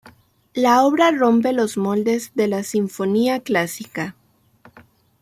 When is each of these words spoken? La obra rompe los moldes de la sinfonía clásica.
La 0.55 0.81
obra 0.81 1.11
rompe 1.11 1.53
los 1.53 1.77
moldes 1.77 2.31
de 2.33 2.47
la 2.47 2.63
sinfonía 2.63 3.39
clásica. 3.41 4.15